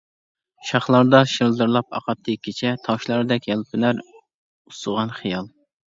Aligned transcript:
شاخلاردا 0.69 1.19
شىلدىرلاپ 1.33 1.99
ئاقاتتى 1.99 2.35
كېچە، 2.47 2.73
تاشلاردەك 2.87 3.47
يەلپۈنەر 3.53 4.03
ئۇسسىغان 4.07 5.15
خىيال. 5.21 5.53